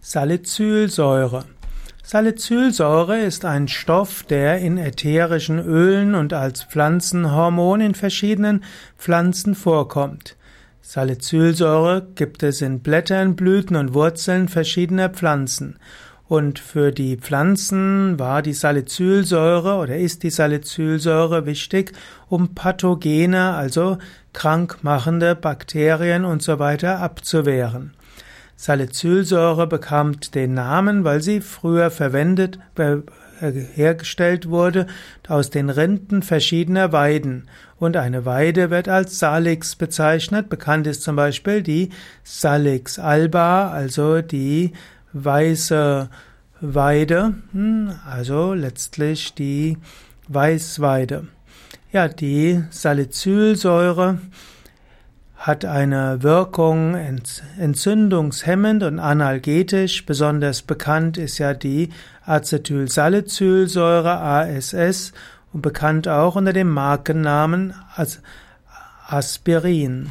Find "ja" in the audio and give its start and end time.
51.92-52.08, 61.38-61.54